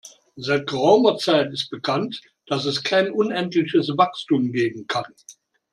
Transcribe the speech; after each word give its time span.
Seit 0.35 0.65
geraumer 0.65 1.17
Zeit 1.17 1.53
ist 1.53 1.69
bekannt, 1.69 2.21
dass 2.47 2.65
es 2.65 2.81
kein 2.81 3.11
unendliches 3.11 3.87
Wachstum 3.99 4.51
geben 4.51 4.87
kann. 4.87 5.13